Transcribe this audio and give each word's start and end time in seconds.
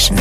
Session. 0.00 0.18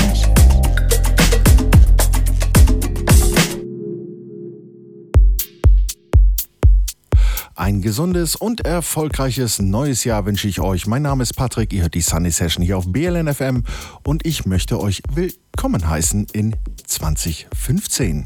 Ein 7.55 7.81
gesundes 7.81 8.35
und 8.35 8.65
erfolgreiches 8.65 9.59
neues 9.59 10.03
Jahr 10.03 10.25
wünsche 10.25 10.47
ich 10.47 10.59
euch. 10.59 10.85
Mein 10.87 11.01
Name 11.03 11.23
ist 11.23 11.33
Patrick, 11.33 11.71
ihr 11.71 11.83
hört 11.83 11.93
die 11.93 12.01
Sunny 12.01 12.31
Session 12.31 12.63
hier 12.63 12.77
auf 12.77 12.91
BLN 12.91 13.33
FM 13.33 13.63
und 14.03 14.25
ich 14.25 14.45
möchte 14.45 14.81
euch 14.81 15.01
willkommen 15.13 15.87
heißen 15.87 16.27
in 16.33 16.55
2015. 16.85 18.25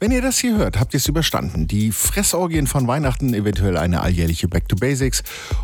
Wenn 0.00 0.10
ihr 0.10 0.22
das 0.22 0.38
hier 0.38 0.56
hört, 0.56 0.80
habt 0.80 0.94
ihr 0.94 0.98
es 0.98 1.06
überstanden. 1.06 1.68
Die 1.68 1.92
Fressorgien 1.92 2.66
von 2.66 2.88
Weihnachten, 2.88 3.34
eventuell 3.34 3.76
eine 3.76 4.00
alljährliche 4.00 4.48
Back 4.48 4.68
to 4.68 4.76
Basics 4.76 5.22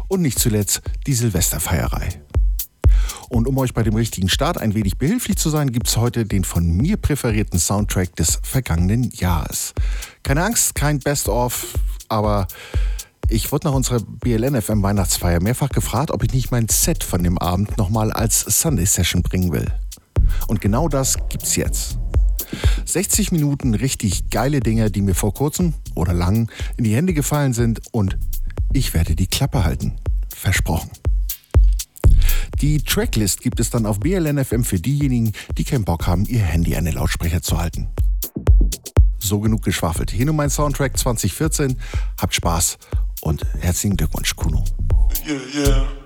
und 0.09 0.23
nicht 0.23 0.39
zuletzt 0.39 0.83
die 1.07 1.15
Silvesterfeierei. 1.15 2.21
Und 3.33 3.49
um 3.49 3.57
euch 3.57 3.73
bei 3.73 3.83
dem 3.83 3.95
richtigen 3.95 4.29
Start 4.29 4.59
ein 4.59 4.75
wenig 4.75 4.99
behilflich 4.99 5.37
zu 5.39 5.49
sein, 5.49 5.73
gibt 5.73 5.89
es 5.89 5.97
heute 5.97 6.27
den 6.27 6.45
von 6.45 6.67
mir 6.67 6.99
präferierten 6.99 7.59
Soundtrack 7.59 8.15
des 8.15 8.39
vergangenen 8.43 9.11
Jahres. 9.11 9.73
Keine 10.23 10.45
Angst, 10.45 10.75
kein 10.75 10.99
Best-of, 10.99 11.67
aber 12.11 12.47
ich 13.31 13.51
wurde 13.51 13.69
nach 13.69 13.75
unserer 13.75 14.01
BLNFM 14.01 14.83
Weihnachtsfeier 14.83 15.41
mehrfach 15.41 15.71
gefragt, 15.71 16.11
ob 16.11 16.23
ich 16.23 16.35
nicht 16.35 16.51
mein 16.51 16.69
Set 16.69 17.03
von 17.03 17.23
dem 17.23 17.39
Abend 17.39 17.79
nochmal 17.79 18.13
als 18.13 18.41
Sunday 18.41 18.85
Session 18.85 19.23
bringen 19.23 19.51
will. 19.51 19.73
Und 20.47 20.61
genau 20.61 20.89
das 20.89 21.17
gibt's 21.31 21.57
jetzt. 21.57 21.97
60 22.85 23.33
Minuten 23.33 23.73
richtig 23.73 24.29
geile 24.29 24.61
Dinge, 24.61 24.91
die 24.91 25.01
mir 25.01 25.15
vor 25.15 25.33
kurzem 25.33 25.73
oder 25.95 26.13
lang 26.13 26.51
in 26.77 26.85
die 26.85 26.95
Hände 26.95 27.15
gefallen 27.15 27.55
sind 27.55 27.81
und 27.93 28.19
ich 28.75 28.93
werde 28.93 29.17
die 29.17 29.27
Klappe 29.27 29.65
halten. 29.65 29.97
Versprochen. 30.37 30.91
Die 32.61 32.83
Tracklist 32.83 33.41
gibt 33.41 33.61
es 33.61 33.71
dann 33.71 33.87
auf 33.87 34.01
BLNFM 34.01 34.65
für 34.65 34.79
diejenigen, 34.79 35.33
die 35.59 35.65
keinen 35.65 35.85
Bock 35.85 36.07
haben, 36.07 36.25
ihr 36.27 36.41
Handy 36.41 36.77
an 36.77 36.85
den 36.85 36.95
Lautsprecher 36.95 37.43
zu 37.43 37.59
halten. 37.59 37.89
So 39.19 39.41
genug 39.41 39.63
geschwafelt. 39.63 40.11
Hier 40.11 40.27
nur 40.27 40.35
mein 40.35 40.51
Soundtrack 40.51 40.99
2014. 40.99 41.77
Habt 42.21 42.35
Spaß 42.35 42.79
und 43.21 43.45
herzlichen 43.61 43.97
Glückwunsch, 43.97 44.35
Kuno. 44.35 44.65
Yeah, 45.27 45.41
yeah. 45.55 46.02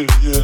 yeah, 0.00 0.20
yeah. 0.22 0.39